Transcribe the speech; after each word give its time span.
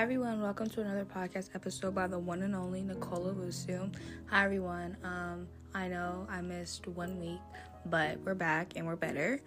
Hi 0.00 0.04
everyone, 0.04 0.40
welcome 0.40 0.66
to 0.70 0.80
another 0.80 1.04
podcast 1.04 1.50
episode 1.54 1.94
by 1.94 2.06
the 2.06 2.18
one 2.18 2.40
and 2.40 2.56
only 2.56 2.82
Nicole 2.82 3.34
Owusu. 3.34 3.94
Hi 4.30 4.46
everyone. 4.46 4.96
Um, 5.04 5.46
I 5.74 5.88
know 5.88 6.26
I 6.30 6.40
missed 6.40 6.88
one 6.88 7.20
week, 7.20 7.38
but 7.84 8.18
we're 8.24 8.34
back 8.34 8.72
and 8.76 8.86
we're 8.86 8.96
better. 8.96 9.42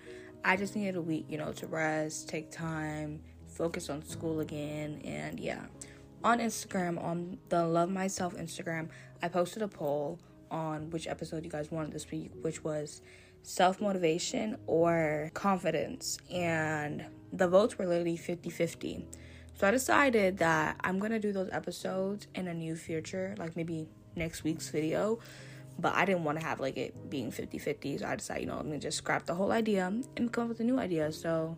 I 0.46 0.56
just 0.56 0.76
needed 0.76 0.96
a 0.96 1.02
week, 1.02 1.26
you 1.28 1.40
know, 1.40 1.54
to 1.54 1.66
rest, 1.66 2.30
take 2.30 2.52
time, 2.52 3.20
focus 3.48 3.90
on 3.90 4.06
school 4.06 4.42
again, 4.42 5.02
and 5.04 5.40
yeah. 5.40 5.64
On 6.24 6.38
Instagram, 6.38 7.04
on 7.04 7.40
the 7.50 7.66
Love 7.66 7.90
Myself 7.90 8.36
Instagram, 8.36 8.90
I 9.24 9.30
posted 9.30 9.64
a 9.64 9.68
poll 9.68 10.20
on 10.52 10.92
which 10.92 11.08
episode 11.08 11.44
you 11.44 11.50
guys 11.50 11.72
wanted 11.72 11.94
this 11.94 12.12
week, 12.12 12.30
which 12.44 12.64
was 12.64 13.02
self 13.42 13.82
motivation 13.82 14.58
or 14.68 15.32
confidence, 15.34 16.20
and 16.30 17.04
the 17.32 17.48
votes 17.48 17.80
were 17.80 17.88
literally 17.88 18.18
50 18.18 18.52
50. 18.52 19.08
So 19.56 19.68
I 19.68 19.72
decided 19.72 20.38
that 20.40 20.78
I'm 20.82 21.00
gonna 21.00 21.20
do 21.20 21.32
those 21.32 21.50
episodes 21.52 22.28
in 22.36 22.48
a 22.48 22.54
new 22.54 22.76
future, 22.76 23.36
like 23.38 23.56
maybe 23.56 23.88
next 24.16 24.44
week's 24.44 24.70
video. 24.70 25.20
But 25.80 25.96
I 25.96 26.06
didn't 26.06 26.24
want 26.24 26.40
to 26.40 26.46
have 26.46 26.60
like 26.60 26.78
it 26.78 27.10
being 27.10 27.32
50 27.32 27.58
50. 27.58 27.98
So 28.00 28.06
I 28.08 28.16
decided, 28.16 28.42
you 28.42 28.48
know, 28.48 28.58
I'm 28.58 28.66
gonna 28.66 28.80
just 28.80 28.98
scrap 28.98 29.26
the 29.26 29.36
whole 29.36 29.52
idea 29.52 29.92
and 30.18 30.32
come 30.32 30.44
up 30.44 30.50
with 30.50 30.60
a 30.60 30.64
new 30.64 30.80
idea. 30.80 31.12
So 31.12 31.58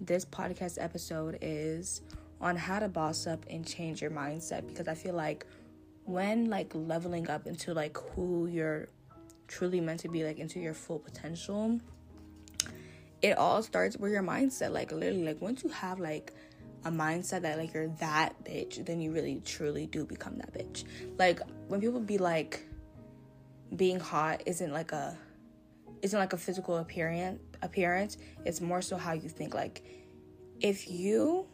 this 0.00 0.24
podcast 0.24 0.82
episode 0.82 1.38
is 1.40 2.02
on 2.40 2.56
how 2.56 2.78
to 2.78 2.88
boss 2.88 3.26
up 3.26 3.44
and 3.50 3.66
change 3.66 4.00
your 4.00 4.10
mindset 4.10 4.66
because 4.66 4.86
I 4.86 4.94
feel 4.94 5.14
like 5.14 5.44
when 6.04 6.48
like 6.48 6.70
leveling 6.74 7.28
up 7.28 7.46
into 7.46 7.74
like 7.74 7.96
who 8.14 8.46
you're 8.46 8.88
truly 9.48 9.80
meant 9.80 10.00
to 10.00 10.08
be, 10.08 10.24
like 10.24 10.38
into 10.38 10.60
your 10.60 10.74
full 10.74 10.98
potential, 10.98 11.80
it 13.22 13.36
all 13.36 13.62
starts 13.62 13.96
with 13.96 14.12
your 14.12 14.22
mindset. 14.22 14.72
Like 14.72 14.92
literally, 14.92 15.24
like 15.24 15.40
once 15.40 15.64
you 15.64 15.70
have 15.70 15.98
like 15.98 16.32
a 16.84 16.90
mindset 16.90 17.42
that 17.42 17.58
like 17.58 17.74
you're 17.74 17.88
that 18.00 18.44
bitch, 18.44 18.84
then 18.84 19.00
you 19.00 19.12
really 19.12 19.40
truly 19.44 19.86
do 19.86 20.04
become 20.04 20.36
that 20.38 20.52
bitch. 20.52 20.84
Like 21.18 21.40
when 21.68 21.80
people 21.80 22.00
be 22.00 22.18
like 22.18 22.66
being 23.74 24.00
hot 24.00 24.42
isn't 24.46 24.72
like 24.72 24.92
a 24.92 25.16
isn't 26.02 26.18
like 26.18 26.32
a 26.32 26.36
physical 26.36 26.78
appearance 26.78 27.40
appearance. 27.62 28.16
It's 28.44 28.60
more 28.60 28.82
so 28.82 28.96
how 28.96 29.12
you 29.12 29.28
think. 29.28 29.54
Like 29.54 29.82
if 30.60 30.90
you 30.90 31.46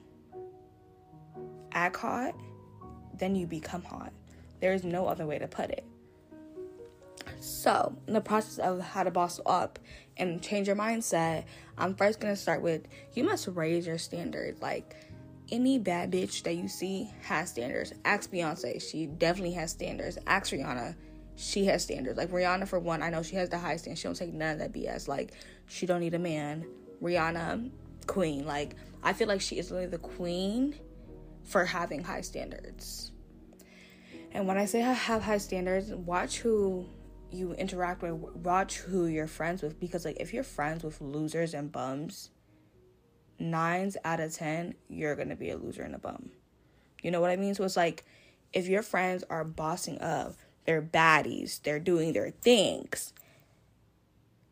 act 1.72 1.96
hot, 1.96 2.34
then 3.18 3.34
you 3.34 3.46
become 3.46 3.82
hot. 3.82 4.12
There 4.60 4.72
is 4.72 4.84
no 4.84 5.06
other 5.06 5.26
way 5.26 5.38
to 5.38 5.48
put 5.48 5.70
it. 5.70 5.84
So, 7.40 7.94
in 8.06 8.14
the 8.14 8.20
process 8.20 8.58
of 8.58 8.80
how 8.80 9.02
to 9.02 9.10
boss 9.10 9.40
up 9.44 9.78
and 10.16 10.40
change 10.40 10.66
your 10.66 10.76
mindset, 10.76 11.44
I'm 11.76 11.94
first 11.94 12.20
gonna 12.20 12.36
start 12.36 12.62
with 12.62 12.86
you 13.12 13.24
must 13.24 13.46
raise 13.48 13.86
your 13.86 13.98
standards. 13.98 14.62
Like, 14.62 14.96
any 15.54 15.78
bad 15.78 16.10
bitch 16.10 16.42
that 16.42 16.56
you 16.56 16.66
see 16.66 17.08
has 17.22 17.50
standards. 17.50 17.92
Ask 18.04 18.30
Beyonce, 18.30 18.82
she 18.82 19.06
definitely 19.06 19.52
has 19.52 19.70
standards. 19.70 20.18
Ask 20.26 20.52
Rihanna, 20.52 20.96
she 21.36 21.64
has 21.66 21.84
standards. 21.84 22.18
Like 22.18 22.30
Rihanna, 22.30 22.66
for 22.66 22.80
one, 22.80 23.02
I 23.02 23.10
know 23.10 23.22
she 23.22 23.36
has 23.36 23.48
the 23.48 23.58
high 23.58 23.76
standards. 23.76 24.00
She 24.00 24.08
don't 24.08 24.16
take 24.16 24.32
none 24.32 24.54
of 24.54 24.58
that 24.58 24.72
BS. 24.72 25.06
Like 25.06 25.32
she 25.66 25.86
don't 25.86 26.00
need 26.00 26.14
a 26.14 26.18
man. 26.18 26.66
Rihanna, 27.00 27.70
queen. 28.08 28.44
Like 28.46 28.74
I 29.02 29.12
feel 29.12 29.28
like 29.28 29.40
she 29.40 29.58
is 29.58 29.70
literally 29.70 29.90
the 29.90 29.98
queen 29.98 30.74
for 31.44 31.64
having 31.64 32.02
high 32.02 32.22
standards. 32.22 33.12
And 34.32 34.48
when 34.48 34.58
I 34.58 34.64
say 34.64 34.80
have 34.80 35.22
high 35.22 35.38
standards, 35.38 35.94
watch 35.94 36.38
who 36.38 36.86
you 37.30 37.52
interact 37.52 38.02
with. 38.02 38.12
Watch 38.12 38.78
who 38.78 39.06
you're 39.06 39.28
friends 39.28 39.62
with. 39.62 39.78
Because 39.78 40.04
like 40.04 40.16
if 40.18 40.34
you're 40.34 40.42
friends 40.42 40.82
with 40.82 41.00
losers 41.00 41.54
and 41.54 41.70
bums, 41.70 42.30
nines 43.38 43.96
out 44.04 44.20
of 44.20 44.32
ten, 44.32 44.74
you're 44.88 45.16
gonna 45.16 45.36
be 45.36 45.50
a 45.50 45.56
loser 45.56 45.82
and 45.82 45.94
a 45.94 45.98
bum. 45.98 46.30
You 47.02 47.10
know 47.10 47.20
what 47.20 47.30
I 47.30 47.36
mean? 47.36 47.54
So 47.54 47.64
it's 47.64 47.76
like 47.76 48.04
if 48.52 48.68
your 48.68 48.82
friends 48.82 49.24
are 49.28 49.44
bossing 49.44 50.00
up, 50.00 50.36
they're 50.64 50.82
baddies, 50.82 51.62
they're 51.62 51.80
doing 51.80 52.12
their 52.12 52.30
things, 52.30 53.12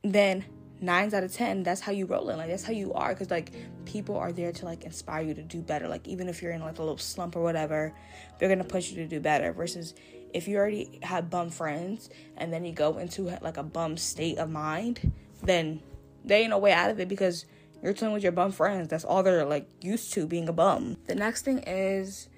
then 0.02 0.44
nines 0.80 1.14
out 1.14 1.22
of 1.22 1.32
ten, 1.32 1.62
that's 1.62 1.80
how 1.80 1.92
you 1.92 2.06
roll 2.06 2.28
in. 2.28 2.36
Like 2.36 2.48
that's 2.48 2.64
how 2.64 2.72
you 2.72 2.92
are, 2.92 3.10
because 3.10 3.30
like 3.30 3.52
people 3.84 4.16
are 4.16 4.32
there 4.32 4.52
to 4.52 4.64
like 4.64 4.84
inspire 4.84 5.22
you 5.22 5.34
to 5.34 5.42
do 5.42 5.62
better. 5.62 5.88
Like 5.88 6.06
even 6.08 6.28
if 6.28 6.42
you're 6.42 6.52
in 6.52 6.60
like 6.60 6.78
a 6.78 6.82
little 6.82 6.98
slump 6.98 7.36
or 7.36 7.42
whatever, 7.42 7.94
they're 8.38 8.48
gonna 8.48 8.64
push 8.64 8.90
you 8.90 8.96
to 8.96 9.06
do 9.06 9.20
better. 9.20 9.52
Versus 9.52 9.94
if 10.34 10.48
you 10.48 10.56
already 10.56 10.98
have 11.02 11.30
bum 11.30 11.50
friends 11.50 12.10
and 12.36 12.52
then 12.52 12.64
you 12.64 12.72
go 12.72 12.98
into 12.98 13.30
like 13.42 13.56
a 13.56 13.62
bum 13.62 13.96
state 13.96 14.38
of 14.38 14.50
mind, 14.50 15.12
then 15.42 15.80
there 16.24 16.40
ain't 16.40 16.50
no 16.50 16.58
way 16.58 16.72
out 16.72 16.90
of 16.90 17.00
it 17.00 17.08
because 17.08 17.46
you're 17.82 17.92
chilling 17.92 18.14
with 18.14 18.22
your 18.22 18.32
bum 18.32 18.52
friends. 18.52 18.88
That's 18.88 19.04
all 19.04 19.22
they're 19.22 19.44
like 19.44 19.68
used 19.80 20.12
to 20.14 20.26
being 20.26 20.48
a 20.48 20.52
bum. 20.52 20.96
The 21.06 21.14
next 21.14 21.42
thing 21.42 21.58
is 21.66 22.28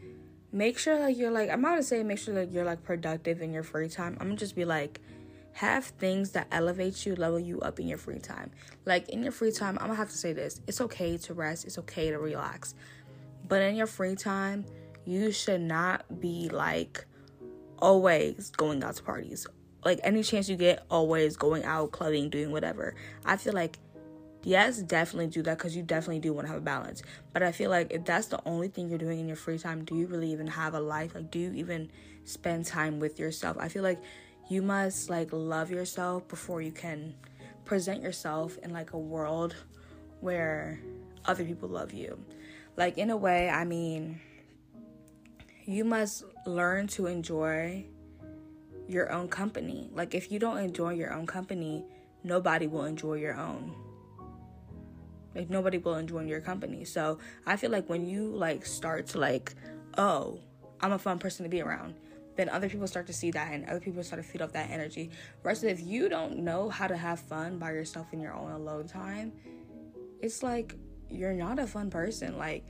make 0.52 0.78
sure 0.78 0.98
like 0.98 1.18
you're 1.18 1.30
like 1.30 1.50
I'm 1.50 1.60
not 1.60 1.70
gonna 1.70 1.82
say 1.82 2.02
make 2.02 2.18
sure 2.18 2.34
that 2.34 2.50
you're 2.50 2.64
like 2.64 2.82
productive 2.82 3.42
in 3.42 3.52
your 3.52 3.62
free 3.62 3.88
time. 3.88 4.16
I'm 4.20 4.28
gonna 4.28 4.36
just 4.36 4.56
be 4.56 4.64
like 4.64 5.00
have 5.52 5.84
things 5.84 6.32
that 6.32 6.48
elevate 6.50 7.06
you, 7.06 7.14
level 7.14 7.38
you 7.38 7.60
up 7.60 7.78
in 7.78 7.86
your 7.86 7.98
free 7.98 8.18
time. 8.18 8.50
Like 8.84 9.08
in 9.10 9.22
your 9.22 9.32
free 9.32 9.52
time, 9.52 9.78
I'm 9.80 9.86
gonna 9.86 9.94
have 9.96 10.10
to 10.10 10.18
say 10.18 10.32
this. 10.32 10.60
It's 10.66 10.80
okay 10.80 11.16
to 11.18 11.34
rest, 11.34 11.64
it's 11.64 11.78
okay 11.78 12.10
to 12.10 12.18
relax. 12.18 12.74
But 13.46 13.62
in 13.62 13.76
your 13.76 13.86
free 13.86 14.16
time, 14.16 14.64
you 15.04 15.30
should 15.30 15.60
not 15.60 16.20
be 16.20 16.48
like 16.48 17.04
always 17.78 18.50
going 18.50 18.82
out 18.82 18.96
to 18.96 19.02
parties. 19.02 19.46
Like 19.84 20.00
any 20.02 20.22
chance 20.22 20.48
you 20.48 20.56
get, 20.56 20.84
always 20.90 21.36
going 21.36 21.64
out, 21.64 21.92
clubbing, 21.92 22.30
doing 22.30 22.50
whatever. 22.50 22.94
I 23.24 23.36
feel 23.36 23.52
like 23.52 23.78
yes, 24.44 24.78
definitely 24.78 25.28
do 25.28 25.42
that 25.42 25.58
because 25.58 25.76
you 25.76 25.82
definitely 25.82 26.20
do 26.20 26.32
want 26.32 26.46
to 26.46 26.52
have 26.52 26.62
a 26.62 26.64
balance. 26.64 27.02
But 27.32 27.42
I 27.42 27.52
feel 27.52 27.70
like 27.70 27.92
if 27.92 28.04
that's 28.04 28.26
the 28.26 28.40
only 28.46 28.68
thing 28.68 28.88
you're 28.88 28.98
doing 28.98 29.20
in 29.20 29.26
your 29.26 29.36
free 29.36 29.58
time, 29.58 29.84
do 29.84 29.96
you 29.96 30.06
really 30.06 30.30
even 30.32 30.46
have 30.46 30.74
a 30.74 30.80
life? 30.80 31.14
Like, 31.14 31.30
do 31.30 31.38
you 31.38 31.52
even 31.52 31.90
spend 32.24 32.66
time 32.66 33.00
with 33.00 33.18
yourself? 33.18 33.56
I 33.58 33.68
feel 33.68 33.82
like 33.82 34.02
you 34.48 34.62
must 34.62 35.10
like 35.10 35.30
love 35.32 35.70
yourself 35.70 36.28
before 36.28 36.60
you 36.60 36.72
can 36.72 37.14
present 37.64 38.02
yourself 38.02 38.58
in 38.62 38.72
like 38.72 38.92
a 38.92 38.98
world 38.98 39.56
where 40.20 40.80
other 41.24 41.44
people 41.44 41.68
love 41.68 41.92
you. 41.92 42.18
Like, 42.76 42.98
in 42.98 43.10
a 43.10 43.16
way, 43.16 43.48
I 43.48 43.64
mean, 43.64 44.20
you 45.64 45.84
must 45.84 46.24
learn 46.44 46.88
to 46.88 47.06
enjoy 47.06 47.86
your 48.88 49.12
own 49.12 49.28
company. 49.28 49.88
Like, 49.92 50.14
if 50.14 50.30
you 50.30 50.38
don't 50.38 50.58
enjoy 50.58 50.94
your 50.94 51.12
own 51.12 51.26
company, 51.26 51.84
nobody 52.24 52.66
will 52.66 52.84
enjoy 52.84 53.14
your 53.14 53.34
own 53.34 53.74
like 55.34 55.50
nobody 55.50 55.78
will 55.78 55.96
enjoy 55.96 56.22
your 56.22 56.40
company. 56.40 56.84
So 56.84 57.18
i 57.46 57.56
feel 57.56 57.70
like 57.70 57.88
when 57.88 58.06
you 58.06 58.28
like 58.28 58.64
start 58.66 59.06
to 59.08 59.18
like 59.18 59.54
oh 59.96 60.38
i'm 60.80 60.92
a 60.92 60.98
fun 60.98 61.18
person 61.18 61.44
to 61.44 61.48
be 61.48 61.60
around 61.60 61.94
then 62.36 62.48
other 62.48 62.68
people 62.68 62.86
start 62.86 63.06
to 63.06 63.12
see 63.12 63.30
that 63.30 63.52
and 63.52 63.64
other 63.66 63.78
people 63.78 64.02
start 64.02 64.20
to 64.20 64.28
feed 64.28 64.42
off 64.42 64.52
that 64.52 64.68
energy. 64.68 65.10
Versus 65.44 65.64
if 65.64 65.80
you 65.80 66.08
don't 66.08 66.38
know 66.38 66.68
how 66.68 66.88
to 66.88 66.96
have 66.96 67.20
fun 67.20 67.58
by 67.58 67.70
yourself 67.70 68.08
in 68.12 68.20
your 68.20 68.34
own 68.34 68.50
alone 68.50 68.88
time 68.88 69.32
it's 70.20 70.42
like 70.42 70.74
you're 71.10 71.32
not 71.32 71.58
a 71.58 71.66
fun 71.66 71.90
person. 71.90 72.36
Like 72.38 72.66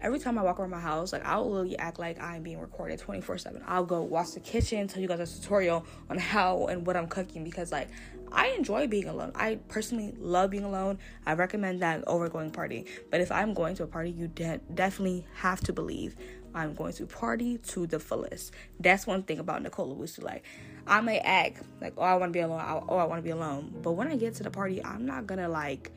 every 0.00 0.18
time 0.18 0.38
I 0.38 0.42
walk 0.42 0.60
around 0.60 0.70
my 0.70 0.80
house, 0.80 1.12
like 1.12 1.24
I'll 1.24 1.48
literally 1.48 1.78
act 1.78 1.98
like 1.98 2.20
I'm 2.20 2.42
being 2.42 2.60
recorded 2.60 2.98
24 2.98 3.38
7. 3.38 3.62
I'll 3.66 3.84
go 3.84 4.02
watch 4.02 4.32
the 4.32 4.40
kitchen, 4.40 4.88
tell 4.88 5.02
you 5.02 5.08
guys 5.08 5.20
a 5.20 5.40
tutorial 5.40 5.84
on 6.10 6.18
how 6.18 6.66
and 6.66 6.86
what 6.86 6.96
I'm 6.96 7.06
cooking 7.08 7.44
because 7.44 7.72
like 7.72 7.88
I 8.32 8.48
enjoy 8.48 8.86
being 8.86 9.08
alone. 9.08 9.32
I 9.34 9.56
personally 9.68 10.14
love 10.18 10.50
being 10.50 10.64
alone. 10.64 10.98
I 11.24 11.34
recommend 11.34 11.82
that 11.82 12.04
over 12.06 12.28
going 12.28 12.50
party. 12.50 12.86
But 13.10 13.20
if 13.20 13.30
I'm 13.30 13.54
going 13.54 13.76
to 13.76 13.84
a 13.84 13.86
party, 13.86 14.10
you 14.10 14.28
de- 14.28 14.60
definitely 14.74 15.26
have 15.36 15.60
to 15.62 15.72
believe 15.72 16.16
I'm 16.54 16.74
going 16.74 16.92
to 16.94 17.06
party 17.06 17.58
to 17.58 17.86
the 17.86 18.00
fullest. 18.00 18.52
That's 18.80 19.06
one 19.06 19.22
thing 19.22 19.38
about 19.38 19.62
Nicole 19.62 19.94
Owusu. 19.94 20.22
Like, 20.22 20.44
I 20.86 21.00
may 21.02 21.18
act 21.18 21.62
like, 21.80 21.94
oh, 21.98 22.02
I 22.02 22.14
want 22.14 22.32
to 22.32 22.36
be 22.36 22.40
alone. 22.40 22.84
Oh, 22.88 22.96
I 22.96 23.04
want 23.04 23.18
to 23.18 23.22
be 23.22 23.30
alone. 23.30 23.74
But 23.82 23.92
when 23.92 24.08
I 24.08 24.16
get 24.16 24.34
to 24.36 24.42
the 24.42 24.50
party, 24.50 24.82
I'm 24.84 25.04
not 25.04 25.26
gonna 25.26 25.48
like 25.48 25.92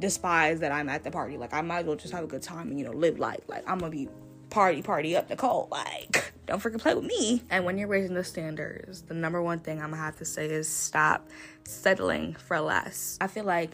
despise 0.00 0.60
that 0.60 0.72
I'm 0.72 0.88
at 0.88 1.04
the 1.04 1.10
party. 1.10 1.36
Like 1.36 1.52
I 1.52 1.60
might 1.60 1.80
as 1.80 1.86
well 1.86 1.96
just 1.96 2.12
have 2.14 2.24
a 2.24 2.28
good 2.28 2.42
time 2.42 2.68
and 2.68 2.78
you 2.78 2.84
know 2.84 2.92
live 2.92 3.18
life. 3.18 3.42
Like 3.48 3.68
I'm 3.68 3.78
gonna 3.78 3.90
be 3.90 4.08
party 4.50 4.82
party 4.82 5.16
up 5.16 5.28
Nicole. 5.28 5.68
Like 5.70 6.32
don't 6.46 6.62
freaking 6.62 6.80
play 6.80 6.94
with 6.94 7.04
me. 7.04 7.42
And 7.50 7.64
when 7.64 7.78
you're 7.78 7.88
raising 7.88 8.14
the 8.14 8.24
standards, 8.24 9.02
the 9.02 9.14
number 9.14 9.42
one 9.42 9.60
thing 9.60 9.80
I'm 9.80 9.90
gonna 9.90 10.02
have 10.02 10.16
to 10.16 10.24
say 10.24 10.46
is 10.46 10.68
stop 10.68 11.28
settling 11.64 12.34
for 12.34 12.60
less. 12.60 13.18
I 13.20 13.26
feel 13.26 13.44
like 13.44 13.72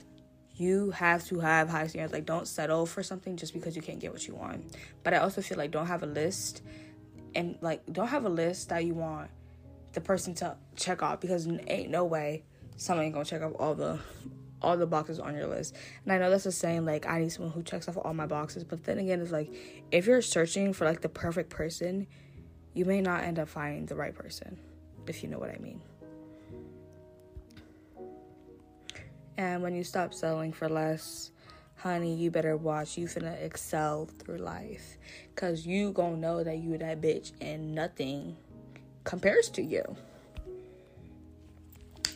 you 0.57 0.93
have 0.93 1.27
to 1.27 1.41
have 1.41 1.69
high 1.69 1.87
standards. 1.87 2.13
Like 2.13 2.27
don't 2.27 2.49
settle 2.49 2.87
for 2.87 3.03
something 3.03 3.37
just 3.37 3.53
because 3.53 3.77
you 3.77 3.83
can't 3.83 4.01
get 4.01 4.13
what 4.13 4.27
you 4.27 4.35
want. 4.35 4.77
But 5.03 5.15
I 5.15 5.19
also 5.19 5.43
feel 5.43 5.59
like 5.59 5.71
don't 5.71 5.87
have 5.87 6.03
a 6.03 6.07
list 6.07 6.63
and 7.35 7.57
like 7.61 7.83
don't 7.93 8.09
have 8.09 8.25
a 8.25 8.29
list 8.29 8.69
that 8.69 8.85
you 8.85 8.95
want 8.95 9.31
the 9.93 10.01
person 10.01 10.35
to 10.35 10.57
check 10.77 11.03
off 11.03 11.21
because 11.21 11.49
ain't 11.67 11.91
no 11.91 12.05
way 12.05 12.45
someone 12.77 13.05
ain't 13.07 13.15
gonna 13.15 13.25
check 13.25 13.43
off 13.43 13.53
all 13.59 13.75
the 13.75 13.99
all 14.63 14.77
the 14.77 14.87
boxes 14.87 15.19
on 15.19 15.35
your 15.35 15.47
list. 15.47 15.75
And 16.05 16.13
I 16.13 16.19
know 16.19 16.31
that's 16.31 16.47
a 16.47 16.53
saying 16.53 16.85
like 16.85 17.07
I 17.07 17.21
need 17.21 17.33
someone 17.33 17.53
who 17.53 17.63
checks 17.63 17.89
off 17.89 17.97
all 17.97 18.15
my 18.15 18.27
boxes, 18.27 18.65
but 18.65 18.85
then 18.85 18.99
again 18.99 19.21
it's 19.21 19.33
like 19.33 19.53
if 19.91 20.07
you're 20.07 20.23
searching 20.23 20.73
for 20.73 20.85
like 20.85 21.01
the 21.01 21.09
perfect 21.09 21.51
person, 21.51 22.07
you 22.73 22.85
may 22.85 23.01
not 23.01 23.23
end 23.23 23.39
up 23.39 23.49
finding 23.49 23.87
the 23.87 23.95
right 23.95 24.15
person, 24.15 24.59
if 25.07 25.23
you 25.23 25.29
know 25.29 25.39
what 25.39 25.51
I 25.51 25.59
mean. 25.59 25.81
And 29.37 29.63
when 29.63 29.75
you 29.75 29.83
stop 29.83 30.15
settling 30.15 30.53
for 30.53 30.69
less, 30.69 31.33
honey, 31.77 32.15
you 32.15 32.31
better 32.31 32.57
watch. 32.57 32.97
You 32.97 33.07
finna 33.07 33.41
excel 33.43 34.09
through 34.19 34.39
life. 34.39 34.97
Cause 35.35 35.67
you 35.67 35.93
gonna 35.93 36.17
know 36.17 36.45
that 36.45 36.59
you 36.59 36.79
that 36.79 37.01
bitch 37.01 37.33
and 37.41 37.75
nothing 37.75 38.37
compares 39.03 39.51
to 39.51 39.63
you. 39.63 39.97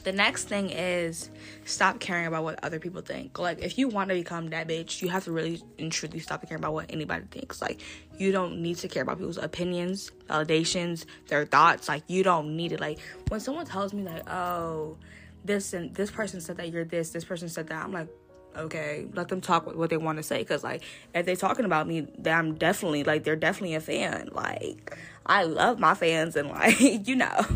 The 0.09 0.15
next 0.15 0.45
thing 0.45 0.71
is 0.71 1.29
stop 1.67 2.01
caring 2.01 2.25
about 2.25 2.43
what 2.43 2.65
other 2.65 2.81
people 2.81 3.03
think. 3.03 3.39
Like, 3.39 3.63
if 3.63 3.77
you 3.77 3.89
want 3.89 4.09
to 4.09 4.15
become 4.15 4.49
that 4.49 4.67
bitch, 4.67 5.03
you 5.03 5.11
have 5.11 5.25
to 5.25 5.33
really 5.33 5.63
and 5.79 5.93
truly 5.93 6.19
stop 6.19 6.49
caring 6.49 6.63
about 6.63 6.73
what 6.73 6.87
anybody 6.89 7.27
thinks. 7.31 7.61
Like, 7.61 7.83
you 8.17 8.33
don't 8.33 8.63
need 8.63 8.79
to 8.79 8.89
care 8.89 9.03
about 9.03 9.19
people's 9.19 9.37
opinions, 9.37 10.11
validations, 10.31 11.05
their 11.27 11.45
thoughts. 11.45 11.91
Like, 11.91 12.05
you 12.07 12.23
don't 12.23 12.57
need 12.57 12.73
it. 12.73 12.81
Like, 12.81 13.01
when 13.29 13.41
someone 13.41 13.67
tells 13.67 13.93
me, 13.93 14.03
like, 14.03 14.27
oh, 14.31 14.97
this 15.45 15.75
and 15.75 15.95
this 15.95 16.11
person 16.11 16.41
said 16.41 16.57
that 16.57 16.73
you're 16.73 16.87
this, 16.87 17.11
this 17.11 17.27
person 17.27 17.51
said 17.51 17.67
that, 17.67 17.85
I'm 17.85 17.93
like, 17.93 18.09
okay 18.57 19.07
let 19.13 19.29
them 19.29 19.41
talk 19.41 19.67
what 19.67 19.91
they 19.91 19.97
want 19.97 20.17
to 20.17 20.23
say 20.23 20.39
because 20.39 20.65
like 20.65 20.83
if 21.15 21.27
they're 21.27 21.37
talking 21.37 21.65
about 21.65 21.87
me 21.87 22.09
then 22.19 22.37
i'm 22.37 22.55
definitely 22.55 23.05
like 23.05 23.23
they're 23.23 23.37
definitely 23.37 23.75
a 23.75 23.81
fan 23.81 24.29
like 24.33 24.97
i 25.27 25.45
love 25.45 25.79
my 25.79 25.95
fans 25.95 26.35
and 26.35 26.49
like 26.49 27.07
you 27.07 27.15
know 27.15 27.47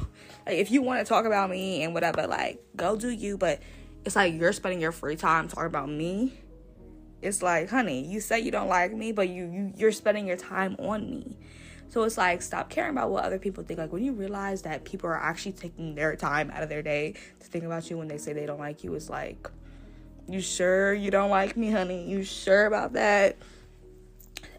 like 0.46 0.56
if 0.56 0.70
you 0.70 0.82
want 0.82 1.04
to 1.04 1.08
talk 1.08 1.24
about 1.24 1.50
me 1.50 1.82
and 1.82 1.94
whatever 1.94 2.26
like 2.26 2.62
go 2.76 2.96
do 2.96 3.08
you 3.08 3.36
but 3.36 3.60
it's 4.04 4.16
like 4.16 4.34
you're 4.34 4.52
spending 4.52 4.80
your 4.80 4.92
free 4.92 5.16
time 5.16 5.48
talking 5.48 5.66
about 5.66 5.88
me 5.88 6.32
it's 7.20 7.42
like 7.42 7.70
honey 7.70 8.04
you 8.04 8.20
say 8.20 8.40
you 8.40 8.50
don't 8.50 8.68
like 8.68 8.92
me 8.92 9.12
but 9.12 9.28
you, 9.28 9.44
you 9.44 9.72
you're 9.76 9.92
spending 9.92 10.26
your 10.26 10.36
time 10.36 10.76
on 10.78 11.08
me 11.08 11.36
so 11.88 12.02
it's 12.04 12.16
like 12.16 12.42
stop 12.42 12.70
caring 12.70 12.90
about 12.90 13.10
what 13.10 13.24
other 13.24 13.38
people 13.38 13.62
think 13.62 13.78
like 13.78 13.92
when 13.92 14.04
you 14.04 14.12
realize 14.12 14.62
that 14.62 14.84
people 14.84 15.08
are 15.08 15.20
actually 15.20 15.52
taking 15.52 15.94
their 15.94 16.16
time 16.16 16.50
out 16.50 16.62
of 16.62 16.68
their 16.68 16.82
day 16.82 17.14
to 17.38 17.46
think 17.46 17.64
about 17.64 17.88
you 17.90 17.98
when 17.98 18.08
they 18.08 18.18
say 18.18 18.32
they 18.32 18.46
don't 18.46 18.60
like 18.60 18.82
you 18.82 18.94
it's 18.94 19.10
like 19.10 19.48
you 20.28 20.40
sure 20.40 20.94
you 20.94 21.10
don't 21.10 21.30
like 21.30 21.56
me, 21.56 21.70
honey? 21.70 22.08
You 22.08 22.22
sure 22.22 22.66
about 22.66 22.92
that? 22.94 23.36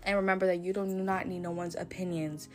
And 0.03 0.17
remember 0.17 0.47
that 0.47 0.59
you 0.59 0.73
do 0.73 0.85
not 0.85 1.27
need 1.27 1.39
no 1.39 1.51
one's 1.51 1.75
opinions. 1.75 2.49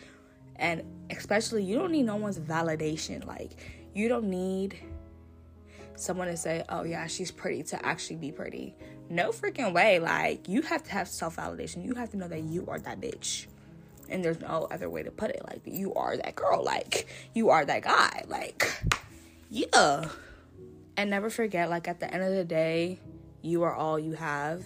And 0.58 0.82
especially, 1.10 1.62
you 1.62 1.78
don't 1.78 1.92
need 1.92 2.04
no 2.04 2.16
one's 2.16 2.38
validation. 2.38 3.24
Like, 3.26 3.52
you 3.94 4.08
don't 4.08 4.28
need 4.28 4.78
someone 5.96 6.28
to 6.28 6.36
say, 6.36 6.64
oh, 6.68 6.84
yeah, 6.84 7.06
she's 7.06 7.30
pretty 7.30 7.62
to 7.64 7.84
actually 7.84 8.16
be 8.16 8.32
pretty. 8.32 8.74
No 9.10 9.30
freaking 9.30 9.72
way. 9.72 9.98
Like, 9.98 10.48
you 10.48 10.62
have 10.62 10.82
to 10.84 10.90
have 10.92 11.08
self 11.08 11.36
validation. 11.36 11.84
You 11.84 11.94
have 11.94 12.10
to 12.10 12.16
know 12.16 12.28
that 12.28 12.42
you 12.42 12.66
are 12.68 12.78
that 12.80 13.00
bitch. 13.00 13.46
And 14.08 14.24
there's 14.24 14.40
no 14.40 14.66
other 14.70 14.88
way 14.88 15.02
to 15.02 15.10
put 15.10 15.30
it. 15.30 15.42
Like, 15.46 15.60
you 15.64 15.94
are 15.94 16.16
that 16.16 16.34
girl. 16.34 16.64
Like, 16.64 17.08
you 17.34 17.50
are 17.50 17.64
that 17.64 17.82
guy. 17.82 18.24
Like, 18.26 18.82
yeah. 19.50 20.08
And 20.96 21.10
never 21.10 21.30
forget, 21.30 21.70
like, 21.70 21.88
at 21.88 22.00
the 22.00 22.12
end 22.12 22.22
of 22.22 22.34
the 22.34 22.44
day, 22.44 22.98
you 23.42 23.62
are 23.62 23.74
all 23.74 23.98
you 23.98 24.12
have. 24.14 24.64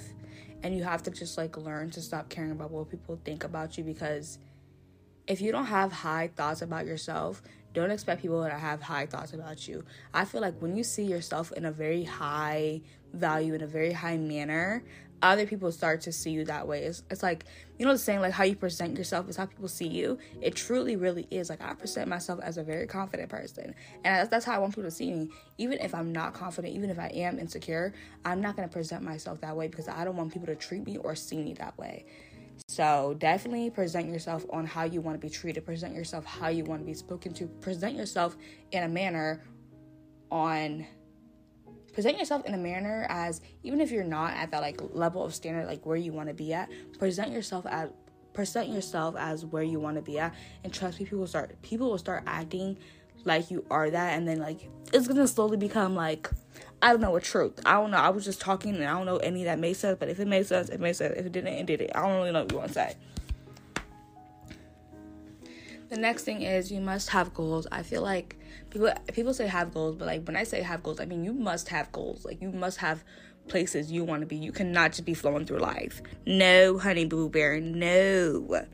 And 0.62 0.77
you 0.77 0.85
have 0.85 1.03
to 1.05 1.11
just, 1.11 1.37
like, 1.37 1.56
learn 1.56 1.91
to 1.91 2.00
stop 2.00 2.29
caring 2.29 2.53
about 2.53 2.71
what 2.71 2.89
people 2.89 3.19
think 3.25 3.43
about 3.44 3.77
you 3.77 3.85
because 3.85 4.39
if 5.27 5.41
you 5.41 5.53
don't 5.53 5.67
have 5.67 5.93
high 5.93 6.29
thoughts 6.29 6.63
about 6.63 6.87
yourself, 6.87 7.43
don't 7.75 7.91
expect 7.91 8.23
people 8.23 8.43
to 8.45 8.51
have 8.51 8.83
high 8.83 9.07
thoughts 9.07 9.33
about 9.33 9.67
you. 9.67 9.85
I 10.13 10.25
feel 10.25 10.41
like 10.41 10.55
when 10.61 10.77
you 10.77 10.85
see 10.85 11.05
yourself 11.05 11.53
in 11.53 11.65
a 11.65 11.73
very 11.73 12.05
high 12.05 12.83
value, 13.13 13.55
in 13.55 13.63
a 13.63 13.67
very 13.67 13.93
high 13.93 14.19
manner, 14.19 14.83
other 15.23 15.47
people 15.47 15.71
start 15.71 16.01
to 16.03 16.13
see 16.13 16.31
you 16.33 16.45
that 16.45 16.67
way. 16.67 16.83
It's, 16.83 17.05
it's 17.09 17.23
like, 17.23 17.45
you 17.79 17.87
know, 17.87 17.93
the 17.93 17.99
saying, 17.99 18.21
like 18.21 18.33
how 18.33 18.43
you 18.43 18.57
present 18.57 18.99
yourself 18.99 19.29
is 19.29 19.37
how 19.37 19.47
people 19.47 19.69
see 19.69 19.87
you. 19.87 20.19
It 20.41 20.57
truly, 20.57 20.97
really 20.97 21.29
is. 21.31 21.49
Like, 21.49 21.63
I 21.63 21.75
present 21.75 22.09
myself 22.09 22.41
as 22.43 22.59
a 22.59 22.65
very 22.65 22.87
confident 22.87 23.29
person. 23.29 23.75
And 24.05 24.17
that's, 24.17 24.29
that's 24.29 24.45
how 24.45 24.55
I 24.55 24.59
want 24.59 24.73
people 24.73 24.91
to 24.91 24.91
see 24.91 25.13
me. 25.13 25.31
Even 25.59 25.79
if 25.79 25.95
I'm 25.95 26.13
not 26.13 26.35
confident, 26.35 26.75
even 26.75 26.91
if 26.91 26.99
I 26.99 27.07
am 27.09 27.39
insecure, 27.39 27.95
I'm 28.25 28.41
not 28.41 28.57
going 28.57 28.69
to 28.69 28.73
present 28.73 29.05
myself 29.05 29.41
that 29.43 29.57
way 29.57 29.69
because 29.69 29.87
I 29.89 30.05
don't 30.05 30.17
want 30.17 30.33
people 30.33 30.49
to 30.49 30.57
treat 30.57 30.85
me 30.85 30.97
or 30.97 31.15
see 31.15 31.41
me 31.41 31.55
that 31.55 31.79
way. 31.79 32.05
So 32.69 33.15
definitely 33.19 33.71
present 33.71 34.09
yourself 34.09 34.45
on 34.51 34.67
how 34.67 34.85
you 34.85 35.01
want 35.01 35.21
to 35.21 35.27
be 35.27 35.33
treated, 35.33 35.65
present 35.65 35.95
yourself 35.95 36.25
how 36.25 36.49
you 36.49 36.65
want 36.65 36.81
to 36.81 36.87
be 36.87 36.95
spoken 36.95 37.35
to, 37.35 37.47
present 37.47 37.97
yourself 37.97 38.37
in 38.71 38.85
a 38.85 38.89
manner 38.89 39.43
on 40.31 40.87
present 41.93 42.19
yourself 42.19 42.45
in 42.47 42.55
a 42.55 42.59
manner 42.59 43.07
as 43.11 43.43
even 43.63 43.81
if 43.81 43.91
you're 43.91 44.03
not 44.03 44.33
at 44.33 44.51
that 44.51 44.63
like 44.63 44.81
level 44.95 45.23
of 45.23 45.35
standard 45.35 45.67
like 45.67 45.85
where 45.85 45.97
you 45.97 46.11
want 46.11 46.29
to 46.29 46.35
be 46.35 46.55
at 46.55 46.71
present 46.99 47.31
yourself 47.31 47.67
as 47.67 47.91
present 48.33 48.71
yourself 48.71 49.15
as 49.19 49.45
where 49.45 49.63
you 49.63 49.79
want 49.79 49.95
to 49.95 50.03
be 50.03 50.19
at 50.19 50.35
and 50.65 50.73
trust 50.73 50.99
me 50.99 51.05
people 51.05 51.27
start 51.27 51.61
people 51.61 51.91
will 51.91 51.99
start 51.99 52.23
acting 52.27 52.79
like 53.25 53.50
you 53.50 53.64
are 53.70 53.91
that 53.91 54.17
and 54.17 54.26
then 54.26 54.38
like 54.38 54.69
it's 54.93 55.06
gonna 55.06 55.26
slowly 55.26 55.56
become 55.56 55.94
like 55.94 56.31
I 56.82 56.91
don't 56.91 57.00
know 57.00 57.14
a 57.14 57.20
truth. 57.20 57.61
I 57.64 57.75
don't 57.75 57.93
know. 57.93 57.97
I 57.97 58.09
was 58.09 58.25
just 58.25 58.41
talking 58.41 58.75
and 58.75 58.85
I 58.85 58.91
don't 58.91 59.06
know 59.06 59.19
any 59.19 59.44
that 59.44 59.61
made 59.61 59.75
sense, 59.75 59.99
but 60.00 60.09
if 60.09 60.19
it 60.19 60.26
made 60.26 60.47
sense, 60.47 60.69
it 60.69 60.81
made 60.81 60.97
sense. 60.97 61.14
If 61.17 61.26
it 61.26 61.32
didn't, 61.32 61.55
it 61.55 61.67
did 61.67 61.81
it. 61.81 61.93
I 61.94 62.03
don't 62.03 62.17
really 62.17 62.32
know 62.32 62.43
what 62.43 62.50
you 62.50 62.59
want 62.59 62.69
to 62.70 62.75
say. 62.75 62.97
The 65.91 65.97
next 65.97 66.25
thing 66.25 66.43
is 66.43 66.73
you 66.73 66.81
must 66.81 67.11
have 67.11 67.32
goals. 67.35 67.69
I 67.70 67.85
feel 67.85 68.03
like 68.03 68.37
people 68.70 68.93
people 69.12 69.32
say 69.32 69.47
have 69.47 69.73
goals, 69.73 69.94
but 69.94 70.06
like 70.06 70.25
when 70.25 70.37
I 70.37 70.43
say 70.43 70.61
have 70.62 70.82
goals, 70.82 70.99
I 70.99 71.05
mean 71.05 71.23
you 71.23 71.32
must 71.32 71.69
have 71.69 71.93
goals. 71.93 72.25
Like 72.25 72.43
you 72.43 72.50
must 72.50 72.79
have 72.79 73.05
places 73.47 73.93
you 73.93 74.03
want 74.03 74.23
to 74.23 74.26
be. 74.26 74.37
You 74.37 74.53
cannot 74.53 74.93
just 74.93 75.05
be 75.05 75.15
flowing 75.15 75.47
through 75.47 75.58
life. 75.58 76.03
No, 76.26 76.79
honey 76.79 77.05
boo 77.05 77.29
bear, 77.29 77.61
no. 77.61 78.65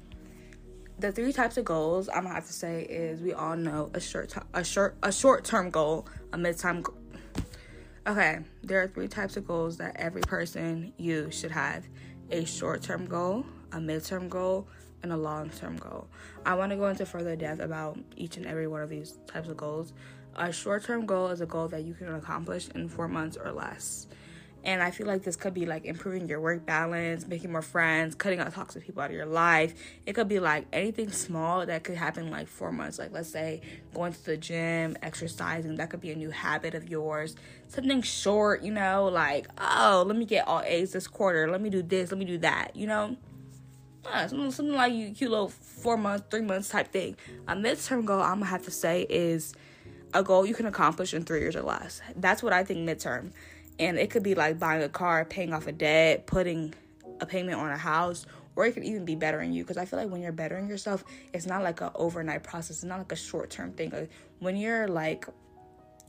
The 1.00 1.12
three 1.12 1.32
types 1.32 1.56
of 1.56 1.64
goals 1.64 2.08
I'm 2.08 2.24
gonna 2.24 2.34
have 2.34 2.48
to 2.48 2.52
say 2.52 2.82
is 2.82 3.20
we 3.20 3.32
all 3.32 3.54
know 3.56 3.88
a 3.94 4.00
short 4.00 4.34
a 4.52 4.64
short 4.64 4.96
a 5.00 5.12
short 5.12 5.44
term 5.44 5.70
goal, 5.70 6.08
a 6.32 6.38
mid. 6.38 6.60
Go- 6.60 6.94
okay, 8.04 8.40
there 8.64 8.82
are 8.82 8.88
three 8.88 9.06
types 9.06 9.36
of 9.36 9.46
goals 9.46 9.76
that 9.76 9.94
every 9.94 10.22
person 10.22 10.92
you 10.96 11.30
should 11.30 11.52
have: 11.52 11.86
a 12.32 12.44
short 12.44 12.82
term 12.82 13.06
goal, 13.06 13.46
a 13.70 13.80
mid 13.80 14.04
term 14.04 14.28
goal, 14.28 14.66
and 15.04 15.12
a 15.12 15.16
long 15.16 15.50
term 15.50 15.76
goal. 15.76 16.08
I 16.44 16.54
want 16.56 16.72
to 16.72 16.76
go 16.76 16.88
into 16.88 17.06
further 17.06 17.36
depth 17.36 17.60
about 17.60 17.96
each 18.16 18.36
and 18.36 18.44
every 18.44 18.66
one 18.66 18.82
of 18.82 18.90
these 18.90 19.18
types 19.28 19.48
of 19.48 19.56
goals. 19.56 19.92
A 20.34 20.52
short 20.52 20.82
term 20.84 21.06
goal 21.06 21.28
is 21.28 21.40
a 21.40 21.46
goal 21.46 21.68
that 21.68 21.84
you 21.84 21.94
can 21.94 22.12
accomplish 22.12 22.70
in 22.74 22.88
four 22.88 23.06
months 23.06 23.36
or 23.36 23.52
less. 23.52 24.08
And 24.68 24.82
I 24.82 24.90
feel 24.90 25.06
like 25.06 25.22
this 25.22 25.34
could 25.34 25.54
be 25.54 25.64
like 25.64 25.86
improving 25.86 26.28
your 26.28 26.42
work 26.42 26.66
balance, 26.66 27.26
making 27.26 27.50
more 27.50 27.62
friends, 27.62 28.14
cutting 28.14 28.38
out 28.38 28.52
toxic 28.52 28.84
people 28.84 29.02
out 29.02 29.08
of 29.08 29.16
your 29.16 29.24
life. 29.24 29.72
It 30.04 30.12
could 30.12 30.28
be 30.28 30.40
like 30.40 30.66
anything 30.74 31.10
small 31.10 31.64
that 31.64 31.84
could 31.84 31.96
happen 31.96 32.30
like 32.30 32.48
four 32.48 32.70
months. 32.70 32.98
Like, 32.98 33.10
let's 33.10 33.30
say 33.30 33.62
going 33.94 34.12
to 34.12 34.24
the 34.26 34.36
gym, 34.36 34.98
exercising, 35.02 35.76
that 35.76 35.88
could 35.88 36.02
be 36.02 36.10
a 36.10 36.14
new 36.14 36.28
habit 36.28 36.74
of 36.74 36.86
yours. 36.86 37.34
Something 37.68 38.02
short, 38.02 38.60
you 38.60 38.70
know, 38.70 39.06
like, 39.06 39.46
oh, 39.56 40.04
let 40.06 40.18
me 40.18 40.26
get 40.26 40.46
all 40.46 40.60
A's 40.60 40.92
this 40.92 41.08
quarter. 41.08 41.50
Let 41.50 41.62
me 41.62 41.70
do 41.70 41.82
this, 41.82 42.12
let 42.12 42.18
me 42.18 42.26
do 42.26 42.36
that, 42.36 42.76
you 42.76 42.86
know? 42.86 43.16
something, 44.04 44.50
something 44.50 44.74
like 44.74 44.92
you 44.92 45.12
cute 45.12 45.30
little 45.30 45.48
four 45.48 45.96
months, 45.96 46.26
three 46.30 46.42
months 46.42 46.68
type 46.68 46.92
thing. 46.92 47.16
A 47.46 47.54
midterm 47.54 48.04
goal, 48.04 48.20
I'm 48.20 48.40
gonna 48.40 48.44
have 48.44 48.66
to 48.66 48.70
say, 48.70 49.06
is 49.08 49.54
a 50.12 50.22
goal 50.22 50.44
you 50.44 50.54
can 50.54 50.66
accomplish 50.66 51.14
in 51.14 51.24
three 51.24 51.40
years 51.40 51.56
or 51.56 51.62
less. 51.62 52.02
That's 52.16 52.42
what 52.42 52.52
I 52.52 52.64
think 52.64 52.86
midterm. 52.86 53.32
And 53.78 53.98
it 53.98 54.10
could 54.10 54.22
be 54.22 54.34
like 54.34 54.58
buying 54.58 54.82
a 54.82 54.88
car, 54.88 55.24
paying 55.24 55.52
off 55.52 55.66
a 55.66 55.72
debt, 55.72 56.26
putting 56.26 56.74
a 57.20 57.26
payment 57.26 57.58
on 57.58 57.70
a 57.70 57.76
house, 57.76 58.26
or 58.56 58.66
it 58.66 58.72
could 58.72 58.84
even 58.84 59.04
be 59.04 59.14
bettering 59.14 59.52
you. 59.52 59.62
Because 59.62 59.76
I 59.76 59.84
feel 59.84 59.98
like 59.98 60.10
when 60.10 60.20
you're 60.20 60.32
bettering 60.32 60.68
yourself, 60.68 61.04
it's 61.32 61.46
not 61.46 61.62
like 61.62 61.80
an 61.80 61.90
overnight 61.94 62.42
process. 62.42 62.78
It's 62.78 62.84
not 62.84 62.98
like 62.98 63.12
a 63.12 63.16
short 63.16 63.50
term 63.50 63.72
thing. 63.72 63.90
Like 63.90 64.10
when 64.40 64.56
you're 64.56 64.88
like 64.88 65.26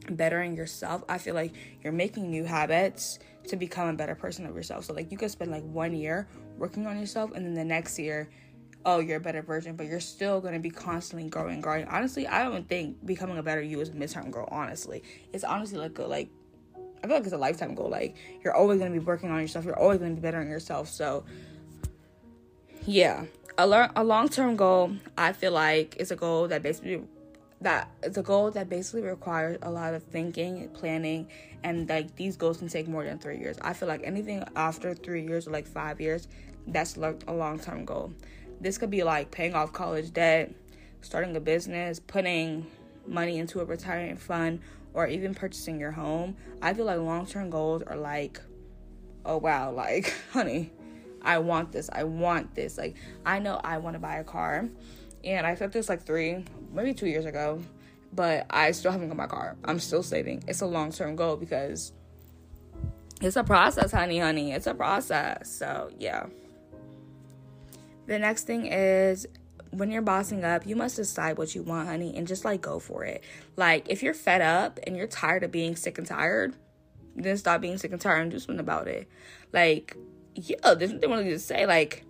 bettering 0.09 0.55
yourself, 0.55 1.03
I 1.07 1.17
feel 1.17 1.35
like 1.35 1.53
you're 1.83 1.93
making 1.93 2.29
new 2.31 2.43
habits 2.43 3.19
to 3.47 3.55
become 3.55 3.89
a 3.89 3.93
better 3.93 4.15
person 4.15 4.45
of 4.45 4.55
yourself. 4.55 4.85
So 4.85 4.93
like 4.93 5.11
you 5.11 5.17
could 5.17 5.31
spend 5.31 5.51
like 5.51 5.63
one 5.63 5.93
year 5.93 6.27
working 6.57 6.87
on 6.87 6.99
yourself 6.99 7.31
and 7.35 7.45
then 7.45 7.53
the 7.53 7.65
next 7.65 7.99
year 7.99 8.29
oh 8.85 8.99
you're 8.99 9.17
a 9.17 9.21
better 9.21 9.41
version 9.41 9.75
but 9.75 9.87
you're 9.87 9.99
still 9.99 10.39
going 10.39 10.53
to 10.53 10.59
be 10.59 10.69
constantly 10.69 11.27
growing 11.29 11.59
growing 11.59 11.85
honestly 11.87 12.27
i 12.27 12.43
don't 12.43 12.67
think 12.69 13.05
becoming 13.05 13.37
a 13.37 13.43
better 13.43 13.61
you 13.61 13.79
is 13.81 13.89
a 13.89 13.91
midterm 13.91 14.31
goal 14.31 14.47
honestly 14.51 15.03
it's 15.33 15.43
honestly 15.43 15.77
like 15.77 15.97
a 15.99 16.03
like 16.03 16.29
i 17.03 17.07
feel 17.07 17.15
like 17.15 17.23
it's 17.23 17.33
a 17.33 17.37
lifetime 17.37 17.75
goal 17.75 17.89
like 17.89 18.15
you're 18.43 18.55
always 18.55 18.79
to 18.79 18.89
be 18.89 18.99
working 18.99 19.29
on 19.29 19.39
yourself 19.41 19.65
you're 19.65 19.79
always 19.79 19.99
to 19.99 20.05
be 20.05 20.21
bettering 20.21 20.49
yourself 20.49 20.87
so 20.87 21.23
yeah 22.85 23.25
a, 23.57 23.67
le- 23.67 23.91
a 23.95 24.03
long-term 24.03 24.55
goal 24.55 24.91
i 25.17 25.31
feel 25.33 25.51
like 25.51 25.95
is 25.97 26.11
a 26.11 26.15
goal 26.15 26.47
that 26.47 26.61
basically 26.61 27.01
that 27.61 27.89
it's 28.03 28.17
a 28.17 28.23
goal 28.23 28.51
that 28.51 28.69
basically 28.69 29.01
requires 29.01 29.57
a 29.61 29.69
lot 29.69 29.93
of 29.93 30.03
thinking, 30.03 30.69
planning, 30.69 31.27
and 31.63 31.89
like 31.89 32.15
these 32.15 32.37
goals 32.37 32.57
can 32.57 32.69
take 32.69 32.87
more 32.87 33.03
than 33.03 33.19
three 33.19 33.37
years. 33.37 33.57
I 33.61 33.73
feel 33.73 33.87
like 33.87 34.01
anything 34.03 34.43
after 34.55 34.93
three 34.93 35.23
years 35.25 35.47
or 35.47 35.51
like 35.51 35.67
five 35.67 35.99
years, 35.99 36.27
that's 36.67 36.95
a 36.95 37.33
long 37.33 37.59
term 37.59 37.85
goal. 37.85 38.13
This 38.61 38.77
could 38.77 38.89
be 38.89 39.03
like 39.03 39.31
paying 39.31 39.55
off 39.55 39.73
college 39.73 40.13
debt, 40.13 40.53
starting 41.01 41.35
a 41.35 41.39
business, 41.39 41.99
putting 41.99 42.65
money 43.05 43.39
into 43.39 43.59
a 43.59 43.65
retirement 43.65 44.19
fund, 44.19 44.61
or 44.99 45.07
even 45.07 45.33
purchasing 45.33 45.79
your 45.79 45.91
home. 45.91 46.35
I 46.61 46.73
feel 46.73 46.83
like 46.83 46.99
long 46.99 47.25
term 47.25 47.49
goals 47.49 47.83
are 47.83 47.95
like, 47.95 48.41
oh 49.25 49.37
wow, 49.37 49.71
like 49.71 50.13
honey, 50.33 50.73
I 51.21 51.37
want 51.37 51.71
this, 51.71 51.89
I 51.93 52.03
want 52.03 52.53
this. 52.53 52.77
Like 52.77 52.97
I 53.25 53.39
know 53.39 53.61
I 53.63 53.77
want 53.77 53.93
to 53.93 53.99
buy 53.99 54.17
a 54.17 54.25
car 54.25 54.67
and 55.23 55.47
I 55.47 55.55
said 55.55 55.71
this 55.71 55.87
like 55.87 56.03
three, 56.03 56.43
maybe 56.73 56.93
two 56.93 57.07
years 57.07 57.23
ago, 57.23 57.61
but 58.11 58.45
I 58.49 58.71
still 58.71 58.91
haven't 58.91 59.07
got 59.07 59.15
my 59.15 59.27
car. 59.27 59.55
I'm 59.63 59.79
still 59.79 60.03
saving. 60.03 60.43
It's 60.49 60.59
a 60.59 60.65
long 60.65 60.91
term 60.91 61.15
goal 61.15 61.37
because 61.37 61.93
it's 63.21 63.37
a 63.37 63.43
process, 63.45 63.93
honey, 63.93 64.19
honey. 64.19 64.51
It's 64.51 64.67
a 64.67 64.73
process. 64.73 65.49
So, 65.49 65.91
yeah. 65.97 66.25
The 68.07 68.19
next 68.19 68.43
thing 68.47 68.65
is 68.65 69.27
when 69.71 69.91
you're 69.91 70.01
bossing 70.01 70.43
up, 70.43 70.65
you 70.65 70.75
must 70.75 70.95
decide 70.95 71.37
what 71.37 71.53
you 71.53 71.63
want, 71.63 71.87
honey, 71.87 72.15
and 72.15 72.27
just 72.27 72.45
like 72.45 72.61
go 72.61 72.79
for 72.79 73.03
it. 73.03 73.23
Like, 73.55 73.87
if 73.89 74.01
you're 74.01 74.13
fed 74.13 74.41
up 74.41 74.79
and 74.85 74.95
you're 74.95 75.07
tired 75.07 75.43
of 75.43 75.51
being 75.51 75.75
sick 75.75 75.97
and 75.97 76.07
tired, 76.07 76.55
then 77.15 77.37
stop 77.37 77.61
being 77.61 77.77
sick 77.77 77.91
and 77.91 78.01
tired 78.01 78.21
and 78.21 78.31
do 78.31 78.39
something 78.39 78.59
about 78.59 78.87
it. 78.87 79.07
Like, 79.53 79.95
yeah, 80.35 80.73
there's 80.73 80.91
nothing 80.91 81.09
really 81.09 81.29
to 81.29 81.39
say. 81.39 81.65
Like, 81.65 82.05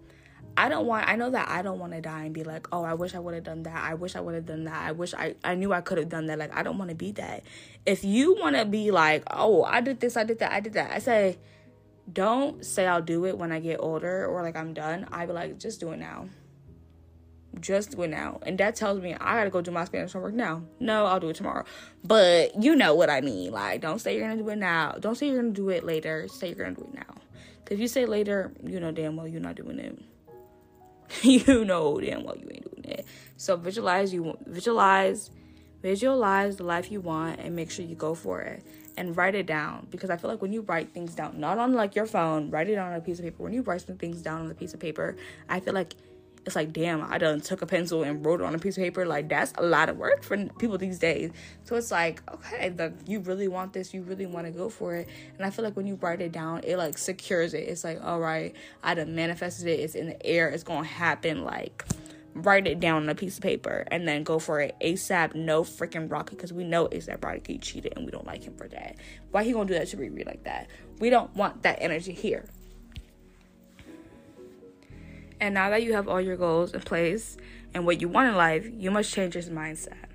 I 0.57 0.67
don't 0.67 0.87
want 0.87 1.07
I 1.07 1.15
know 1.15 1.29
that 1.29 1.47
I 1.49 1.61
don't 1.61 1.79
want 1.79 1.93
to 1.93 2.01
die 2.01 2.25
and 2.25 2.33
be 2.33 2.43
like, 2.43 2.67
"Oh, 2.71 2.83
I 2.83 2.93
wish 2.93 3.15
I 3.15 3.19
would 3.19 3.33
have 3.33 3.43
done 3.45 3.63
that. 3.63 3.81
I 3.81 3.93
wish 3.93 4.15
I 4.15 4.19
would 4.19 4.35
have 4.35 4.45
done 4.45 4.65
that. 4.65 4.89
I 4.89 4.91
wish 4.91 5.13
I 5.13 5.35
I 5.43 5.55
knew 5.55 5.71
I 5.71 5.79
could 5.79 5.97
have 5.97 6.09
done 6.09 6.25
that." 6.25 6.37
Like 6.37 6.53
I 6.53 6.63
don't 6.63 6.77
want 6.77 6.89
to 6.89 6.95
be 6.95 7.13
that. 7.13 7.43
If 7.85 8.03
you 8.03 8.35
want 8.35 8.57
to 8.57 8.65
be 8.65 8.91
like, 8.91 9.23
"Oh, 9.31 9.63
I 9.63 9.79
did 9.79 10.01
this, 10.01 10.17
I 10.17 10.23
did 10.25 10.39
that, 10.39 10.51
I 10.51 10.59
did 10.59 10.73
that." 10.73 10.91
I 10.91 10.99
say, 10.99 11.37
"Don't 12.11 12.65
say 12.65 12.87
I'll 12.87 13.01
do 13.01 13.25
it 13.25 13.37
when 13.37 13.51
I 13.53 13.59
get 13.61 13.79
older 13.79 14.25
or 14.25 14.41
like 14.41 14.57
I'm 14.57 14.73
done." 14.73 15.07
I 15.11 15.25
be 15.25 15.33
like, 15.33 15.59
"Just 15.59 15.79
do 15.79 15.91
it 15.91 15.97
now." 15.97 16.27
Just 17.59 17.97
it 17.97 18.09
now. 18.09 18.39
And 18.43 18.57
that 18.59 18.75
tells 18.75 19.01
me 19.01 19.13
I 19.13 19.37
gotta 19.37 19.49
go 19.49 19.61
do 19.61 19.71
my 19.71 19.85
Spanish 19.85 20.13
homework 20.13 20.33
now. 20.33 20.63
No, 20.79 21.05
I'll 21.05 21.19
do 21.19 21.29
it 21.29 21.35
tomorrow. 21.35 21.65
But 22.03 22.61
you 22.61 22.75
know 22.75 22.95
what 22.95 23.09
I 23.09 23.21
mean. 23.21 23.51
Like, 23.51 23.81
don't 23.81 23.99
say 23.99 24.15
you're 24.15 24.27
gonna 24.27 24.41
do 24.41 24.49
it 24.49 24.57
now. 24.57 24.95
Don't 24.99 25.15
say 25.15 25.27
you're 25.27 25.41
gonna 25.41 25.53
do 25.53 25.69
it 25.69 25.83
later. 25.83 26.27
Say 26.27 26.47
you're 26.47 26.65
gonna 26.65 26.75
do 26.75 26.83
it 26.83 26.93
now. 26.93 27.15
If 27.69 27.79
you 27.79 27.87
say 27.87 28.05
later, 28.05 28.51
you 28.63 28.79
know 28.79 28.91
damn 28.91 29.15
well 29.15 29.27
you're 29.27 29.41
not 29.41 29.55
doing 29.55 29.79
it. 29.79 29.99
you 31.23 31.65
know 31.65 31.99
damn 31.99 32.23
well 32.23 32.37
you 32.37 32.47
ain't 32.51 32.75
doing 32.75 32.97
it. 32.97 33.05
So 33.37 33.55
visualize 33.57 34.13
you 34.13 34.37
visualize 34.45 35.31
visualize 35.81 36.57
the 36.57 36.63
life 36.63 36.91
you 36.91 36.99
want 36.99 37.39
and 37.39 37.55
make 37.55 37.71
sure 37.71 37.85
you 37.85 37.95
go 37.95 38.13
for 38.13 38.41
it 38.41 38.63
and 38.97 39.15
write 39.15 39.33
it 39.33 39.45
down 39.45 39.87
because 39.91 40.09
I 40.09 40.17
feel 40.17 40.29
like 40.29 40.41
when 40.41 40.51
you 40.51 40.61
write 40.61 40.91
things 40.91 41.15
down, 41.15 41.39
not 41.39 41.57
on 41.57 41.73
like 41.73 41.95
your 41.95 42.05
phone, 42.05 42.51
write 42.51 42.69
it 42.69 42.77
on 42.77 42.93
a 42.93 42.99
piece 42.99 43.19
of 43.19 43.25
paper. 43.25 43.43
When 43.43 43.53
you 43.53 43.61
write 43.61 43.81
some 43.81 43.97
things 43.97 44.21
down 44.21 44.41
on 44.41 44.51
a 44.51 44.53
piece 44.53 44.73
of 44.73 44.79
paper, 44.79 45.15
I 45.47 45.61
feel 45.61 45.73
like 45.73 45.95
it's 46.45 46.55
like 46.55 46.73
damn 46.73 47.01
i 47.11 47.17
done 47.17 47.41
took 47.41 47.61
a 47.61 47.65
pencil 47.65 48.03
and 48.03 48.25
wrote 48.25 48.41
it 48.41 48.45
on 48.45 48.55
a 48.55 48.59
piece 48.59 48.77
of 48.77 48.83
paper. 48.83 49.05
Like 49.05 49.29
that's 49.29 49.53
a 49.57 49.63
lot 49.63 49.89
of 49.89 49.97
work 49.97 50.23
for 50.23 50.37
people 50.59 50.77
these 50.77 50.99
days. 50.99 51.31
So 51.63 51.75
it's 51.75 51.91
like 51.91 52.21
okay 52.31 52.69
the 52.69 52.93
you 53.05 53.19
really 53.19 53.47
want 53.47 53.73
this 53.73 53.93
you 53.93 54.01
really 54.01 54.25
want 54.25 54.45
to 54.45 54.51
go 54.51 54.69
for 54.69 54.95
it. 54.95 55.07
And 55.37 55.45
i 55.45 55.49
feel 55.49 55.65
like 55.65 55.75
when 55.75 55.87
you 55.87 55.95
write 55.95 56.21
it 56.21 56.31
down 56.31 56.61
it 56.63 56.77
like 56.77 56.97
secures 56.97 57.53
it. 57.53 57.67
It's 57.67 57.83
like 57.83 57.99
all 58.03 58.19
right 58.19 58.55
i 58.83 58.93
done 58.93 59.15
manifested 59.15 59.67
it. 59.67 59.79
It's 59.79 59.95
in 59.95 60.07
the 60.07 60.25
air. 60.25 60.49
It's 60.49 60.63
gonna 60.63 60.87
happen. 60.87 61.43
Like 61.43 61.85
write 62.33 62.67
it 62.67 62.79
down 62.79 63.03
on 63.03 63.09
a 63.09 63.15
piece 63.15 63.37
of 63.37 63.43
paper 63.43 63.83
and 63.87 64.07
then 64.07 64.23
go 64.23 64.39
for 64.39 64.61
it 64.61 64.75
asap 64.81 65.35
no 65.35 65.63
freaking 65.63 66.09
rocky 66.09 66.35
because 66.35 66.53
we 66.53 66.63
know 66.63 66.87
asap 66.87 67.23
rocky 67.23 67.57
cheated 67.57 67.93
and 67.95 68.05
we 68.05 68.11
don't 68.11 68.25
like 68.25 68.43
him 68.43 68.55
for 68.55 68.67
that. 68.67 68.95
Why 69.31 69.43
he 69.43 69.51
gonna 69.51 69.65
do 69.65 69.73
that 69.73 69.87
to 69.89 69.97
Riri 69.97 70.25
like 70.25 70.43
that? 70.45 70.67
We 70.99 71.09
don't 71.09 71.35
want 71.35 71.63
that 71.63 71.79
energy 71.81 72.13
here 72.13 72.45
and 75.39 75.53
now 75.53 75.69
that 75.69 75.83
you 75.83 75.93
have 75.93 76.07
all 76.07 76.19
your 76.19 76.35
goals 76.35 76.73
in 76.73 76.81
place 76.81 77.37
and 77.73 77.85
what 77.85 78.01
you 78.01 78.07
want 78.09 78.29
in 78.29 78.35
life, 78.35 78.69
you 78.77 78.91
must 78.91 79.13
change 79.13 79.35
your 79.35 79.43
mindset. 79.45 80.05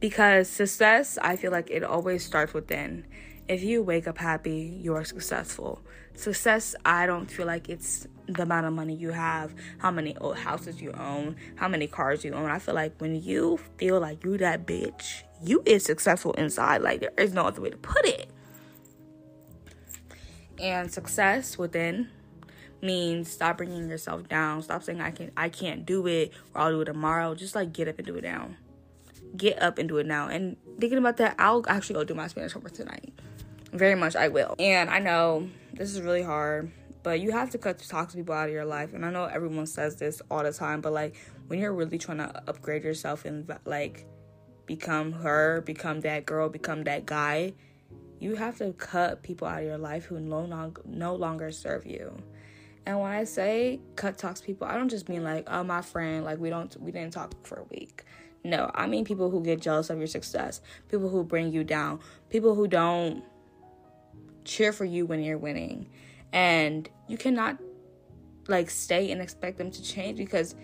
Because 0.00 0.48
success, 0.48 1.18
I 1.22 1.36
feel 1.36 1.52
like 1.52 1.70
it 1.70 1.82
always 1.82 2.24
starts 2.24 2.52
within. 2.52 3.06
If 3.48 3.62
you 3.62 3.82
wake 3.82 4.08
up 4.08 4.18
happy, 4.18 4.76
you 4.80 4.94
are 4.94 5.04
successful. 5.04 5.80
Success, 6.14 6.74
I 6.84 7.06
don't 7.06 7.30
feel 7.30 7.46
like 7.46 7.68
it's 7.68 8.06
the 8.26 8.42
amount 8.42 8.66
of 8.66 8.72
money 8.72 8.94
you 8.94 9.10
have, 9.10 9.54
how 9.78 9.90
many 9.90 10.16
old 10.16 10.36
houses 10.36 10.82
you 10.82 10.90
own, 10.92 11.36
how 11.54 11.68
many 11.68 11.86
cars 11.86 12.24
you 12.24 12.32
own. 12.32 12.50
I 12.50 12.58
feel 12.58 12.74
like 12.74 12.94
when 12.98 13.22
you 13.22 13.58
feel 13.78 14.00
like 14.00 14.24
you 14.24 14.36
that 14.38 14.66
bitch, 14.66 15.22
you 15.42 15.62
is 15.64 15.84
successful 15.84 16.32
inside. 16.32 16.82
Like 16.82 17.00
there 17.00 17.12
is 17.16 17.32
no 17.32 17.44
other 17.46 17.60
way 17.60 17.70
to 17.70 17.76
put 17.76 18.04
it. 18.04 18.28
And 20.58 20.90
success 20.90 21.56
within 21.56 22.08
means 22.86 23.30
stop 23.30 23.58
bringing 23.58 23.88
yourself 23.88 24.28
down. 24.28 24.62
Stop 24.62 24.82
saying 24.82 25.00
I 25.00 25.10
can 25.10 25.30
I 25.36 25.48
can't 25.48 25.84
do 25.84 26.06
it 26.06 26.32
or 26.54 26.62
I'll 26.62 26.70
do 26.70 26.80
it 26.80 26.86
tomorrow. 26.86 27.34
Just 27.34 27.54
like 27.54 27.72
get 27.72 27.88
up 27.88 27.98
and 27.98 28.06
do 28.06 28.16
it 28.16 28.24
now. 28.24 28.48
Get 29.36 29.60
up 29.60 29.78
and 29.78 29.88
do 29.88 29.98
it 29.98 30.06
now. 30.06 30.28
And 30.28 30.56
thinking 30.78 30.98
about 30.98 31.18
that, 31.18 31.34
I'll 31.38 31.64
actually 31.68 31.94
go 31.94 32.04
do 32.04 32.14
my 32.14 32.28
Spanish 32.28 32.52
homework 32.52 32.72
tonight. 32.72 33.12
Very 33.72 33.94
much 33.94 34.16
I 34.16 34.28
will. 34.28 34.54
And 34.58 34.88
I 34.88 35.00
know 35.00 35.48
this 35.74 35.94
is 35.94 36.00
really 36.00 36.22
hard, 36.22 36.70
but 37.02 37.20
you 37.20 37.32
have 37.32 37.50
to 37.50 37.58
cut 37.58 37.78
toxic 37.78 38.18
people 38.20 38.34
out 38.34 38.48
of 38.48 38.54
your 38.54 38.64
life. 38.64 38.94
And 38.94 39.04
I 39.04 39.10
know 39.10 39.24
everyone 39.24 39.66
says 39.66 39.96
this 39.96 40.22
all 40.30 40.42
the 40.42 40.52
time, 40.52 40.80
but 40.80 40.92
like 40.92 41.16
when 41.48 41.58
you're 41.58 41.74
really 41.74 41.98
trying 41.98 42.18
to 42.18 42.42
upgrade 42.48 42.84
yourself 42.84 43.24
and 43.24 43.50
like 43.64 44.06
become 44.66 45.12
her, 45.12 45.60
become 45.60 46.00
that 46.00 46.26
girl, 46.26 46.48
become 46.48 46.84
that 46.84 47.06
guy, 47.06 47.52
you 48.18 48.34
have 48.34 48.58
to 48.58 48.72
cut 48.72 49.22
people 49.22 49.46
out 49.46 49.60
of 49.60 49.64
your 49.64 49.78
life 49.78 50.04
who 50.06 50.18
no 50.20 50.40
longer 50.40 50.82
no 50.84 51.14
longer 51.14 51.50
serve 51.50 51.86
you. 51.86 52.16
And 52.86 53.00
when 53.00 53.10
I 53.10 53.24
say 53.24 53.80
cut 53.96 54.16
talks 54.16 54.40
people, 54.40 54.66
I 54.66 54.76
don't 54.76 54.88
just 54.88 55.08
mean 55.08 55.24
like, 55.24 55.48
oh 55.50 55.64
my 55.64 55.82
friend, 55.82 56.24
like 56.24 56.38
we 56.38 56.50
don't 56.50 56.74
we 56.80 56.92
didn't 56.92 57.12
talk 57.12 57.34
for 57.44 57.56
a 57.58 57.64
week. 57.64 58.04
No, 58.44 58.70
I 58.74 58.86
mean 58.86 59.04
people 59.04 59.28
who 59.28 59.42
get 59.42 59.60
jealous 59.60 59.90
of 59.90 59.98
your 59.98 60.06
success, 60.06 60.60
people 60.88 61.08
who 61.08 61.24
bring 61.24 61.52
you 61.52 61.64
down, 61.64 61.98
people 62.30 62.54
who 62.54 62.68
don't 62.68 63.24
cheer 64.44 64.72
for 64.72 64.84
you 64.84 65.04
when 65.04 65.20
you're 65.20 65.36
winning. 65.36 65.88
And 66.32 66.88
you 67.08 67.18
cannot 67.18 67.58
like 68.46 68.70
stay 68.70 69.10
and 69.10 69.20
expect 69.20 69.58
them 69.58 69.72
to 69.72 69.82
change 69.82 70.16
because 70.16 70.54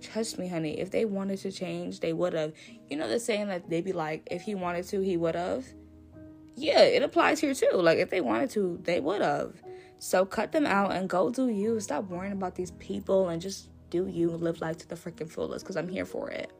trust 0.00 0.38
me, 0.38 0.48
honey, 0.48 0.80
if 0.80 0.90
they 0.90 1.04
wanted 1.04 1.38
to 1.40 1.52
change, 1.52 2.00
they 2.00 2.14
would 2.14 2.32
have. 2.32 2.54
You 2.88 2.96
know 2.96 3.06
the 3.06 3.20
saying 3.20 3.48
that 3.48 3.68
they 3.68 3.82
be 3.82 3.92
like, 3.92 4.26
if 4.30 4.42
he 4.42 4.54
wanted 4.54 4.86
to, 4.88 5.00
he 5.00 5.18
would 5.18 5.34
have. 5.34 5.66
Yeah, 6.56 6.80
it 6.80 7.02
applies 7.02 7.40
here 7.40 7.52
too. 7.52 7.70
Like 7.74 7.98
if 7.98 8.08
they 8.08 8.22
wanted 8.22 8.50
to, 8.50 8.80
they 8.82 9.00
would 9.00 9.20
have. 9.20 9.54
So 10.02 10.24
cut 10.24 10.50
them 10.50 10.64
out 10.64 10.92
and 10.92 11.10
go 11.10 11.28
do 11.28 11.50
you. 11.50 11.78
Stop 11.78 12.08
worrying 12.08 12.32
about 12.32 12.54
these 12.54 12.70
people 12.72 13.28
and 13.28 13.40
just 13.40 13.68
do 13.90 14.06
you. 14.06 14.30
Live 14.30 14.62
life 14.62 14.78
to 14.78 14.88
the 14.88 14.94
freaking 14.94 15.28
fullest 15.28 15.62
because 15.62 15.76
I'm 15.76 15.88
here 15.88 16.06
for 16.06 16.30
it. 16.30 16.50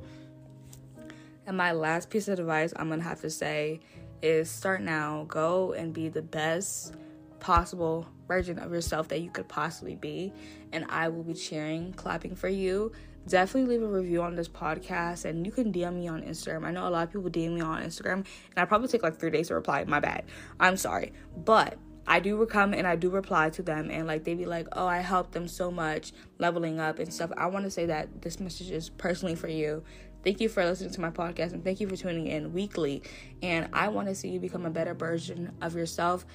And 1.46 1.56
my 1.56 1.72
last 1.72 2.10
piece 2.10 2.28
of 2.28 2.38
advice 2.38 2.74
I'm 2.76 2.90
to 2.90 3.00
have 3.00 3.22
to 3.22 3.30
say 3.30 3.80
is 4.20 4.50
start 4.50 4.82
now. 4.82 5.24
Go 5.26 5.72
and 5.72 5.94
be 5.94 6.10
the 6.10 6.20
best 6.20 6.96
possible 7.40 8.06
version 8.28 8.58
of 8.58 8.72
yourself 8.72 9.08
that 9.08 9.22
you 9.22 9.30
could 9.30 9.48
possibly 9.48 9.96
be. 9.96 10.34
And 10.72 10.84
I 10.90 11.08
will 11.08 11.22
be 11.22 11.32
cheering, 11.32 11.94
clapping 11.94 12.36
for 12.36 12.48
you. 12.48 12.92
Definitely 13.26 13.78
leave 13.78 13.82
a 13.82 13.90
review 13.90 14.20
on 14.20 14.36
this 14.36 14.50
podcast 14.50 15.24
and 15.24 15.46
you 15.46 15.52
can 15.52 15.72
DM 15.72 15.94
me 15.94 16.08
on 16.08 16.20
Instagram. 16.20 16.66
I 16.66 16.72
know 16.72 16.86
a 16.86 16.90
lot 16.90 17.04
of 17.04 17.10
people 17.10 17.30
DM 17.30 17.54
me 17.54 17.62
on 17.62 17.82
Instagram 17.82 18.12
and 18.12 18.58
I 18.58 18.66
probably 18.66 18.88
take 18.88 19.02
like 19.02 19.18
three 19.18 19.30
days 19.30 19.48
to 19.48 19.54
reply. 19.54 19.84
My 19.84 19.98
bad. 19.98 20.24
I'm 20.60 20.76
sorry. 20.76 21.14
But 21.38 21.78
I 22.10 22.18
do 22.18 22.44
come 22.44 22.74
and 22.74 22.88
I 22.88 22.96
do 22.96 23.08
reply 23.08 23.50
to 23.50 23.62
them 23.62 23.88
and 23.88 24.08
like 24.08 24.24
they 24.24 24.34
be 24.34 24.44
like, 24.44 24.66
"Oh, 24.72 24.84
I 24.84 24.98
helped 24.98 25.30
them 25.30 25.46
so 25.46 25.70
much 25.70 26.12
leveling 26.38 26.80
up 26.80 26.98
and 26.98 27.14
stuff." 27.14 27.30
I 27.36 27.46
want 27.46 27.66
to 27.66 27.70
say 27.70 27.86
that 27.86 28.20
this 28.20 28.40
message 28.40 28.72
is 28.72 28.90
personally 28.90 29.36
for 29.36 29.46
you. 29.46 29.84
Thank 30.24 30.40
you 30.40 30.48
for 30.48 30.64
listening 30.64 30.90
to 30.90 31.00
my 31.00 31.10
podcast 31.10 31.52
and 31.52 31.62
thank 31.62 31.78
you 31.78 31.88
for 31.88 31.94
tuning 31.94 32.26
in 32.26 32.52
weekly. 32.52 33.04
And 33.42 33.68
I 33.72 33.88
want 33.88 34.08
to 34.08 34.16
see 34.16 34.28
you 34.28 34.40
become 34.40 34.66
a 34.66 34.70
better 34.70 34.92
version 34.92 35.52
of 35.62 35.76
yourself. 35.76 36.26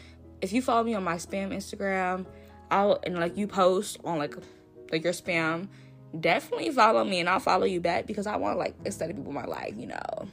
If 0.41 0.53
you 0.53 0.62
follow 0.62 0.82
me 0.82 0.94
on 0.94 1.03
my 1.03 1.15
spam 1.15 1.53
Instagram, 1.53 2.25
I'll 2.72 2.98
and 3.03 3.20
like 3.20 3.36
you 3.36 3.46
post 3.46 3.98
on 4.05 4.17
like 4.17 4.38
like 4.94 5.03
your 5.03 5.12
spam, 5.12 5.67
definitely 6.17 6.72
follow 6.72 7.03
me 7.03 7.20
and 7.20 7.27
I'll 7.27 7.41
follow 7.41 7.65
you 7.65 7.82
back 7.82 8.08
because 8.08 8.27
I 8.27 8.38
want 8.38 8.58
like 8.58 8.75
instead 8.86 9.10
of 9.10 9.17
people 9.17 9.32
in 9.32 9.36
my 9.36 9.44
life, 9.44 9.74
you 9.75 9.88
know 9.88 10.29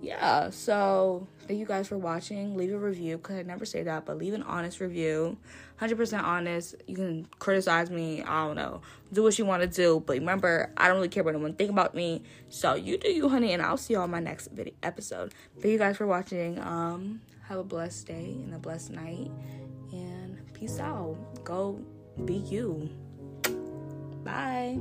yeah, 0.00 0.50
so 0.50 1.26
thank 1.46 1.58
you 1.58 1.66
guys 1.66 1.88
for 1.88 1.98
watching. 1.98 2.56
Leave 2.56 2.72
a 2.72 2.78
review 2.78 3.16
because 3.16 3.36
I 3.36 3.42
never 3.42 3.64
say 3.64 3.82
that, 3.82 4.06
but 4.06 4.16
leave 4.18 4.34
an 4.34 4.42
honest 4.42 4.80
review. 4.80 5.36
100% 5.80 6.22
honest. 6.22 6.76
You 6.86 6.96
can 6.96 7.28
criticize 7.38 7.90
me. 7.90 8.22
I 8.22 8.46
don't 8.46 8.56
know. 8.56 8.80
Do 9.12 9.22
what 9.22 9.38
you 9.38 9.44
want 9.44 9.62
to 9.62 9.68
do. 9.68 10.02
But 10.04 10.18
remember, 10.18 10.72
I 10.76 10.88
don't 10.88 10.96
really 10.96 11.08
care 11.08 11.22
what 11.22 11.34
anyone 11.34 11.54
think 11.54 11.70
about 11.70 11.94
me. 11.94 12.22
So 12.48 12.74
you 12.74 12.98
do 12.98 13.08
you, 13.08 13.28
honey, 13.28 13.52
and 13.52 13.62
I'll 13.62 13.76
see 13.76 13.94
you 13.94 14.00
on 14.00 14.10
my 14.10 14.20
next 14.20 14.48
video 14.48 14.74
episode. 14.82 15.34
Thank 15.54 15.72
you 15.72 15.78
guys 15.78 15.96
for 15.96 16.06
watching. 16.06 16.58
Um, 16.60 17.20
have 17.48 17.58
a 17.58 17.64
blessed 17.64 18.06
day 18.06 18.36
and 18.44 18.54
a 18.54 18.58
blessed 18.58 18.90
night. 18.90 19.30
And 19.92 20.38
peace 20.52 20.78
out. 20.78 21.16
Go 21.44 21.80
be 22.24 22.34
you. 22.34 22.88
Bye. 24.24 24.78